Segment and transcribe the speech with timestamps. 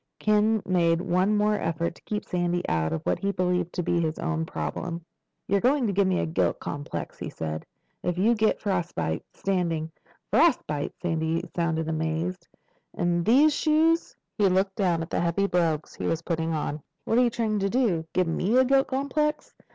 [0.17, 4.01] Ken made one more effort to keep Sandy out of what he believed to be
[4.01, 5.05] his own problem.
[5.47, 7.67] "You're going to give me a guilt complex," he said.
[8.01, 9.91] "If you get frostbite, standing—"
[10.31, 12.47] "Frostbite?" Sandy sounded amazed.
[12.95, 16.81] "In these shoes?" He looked down at the heavy brogues he was putting on.
[17.05, 18.07] "What are you trying to do?
[18.11, 19.53] Give me a guilt complex?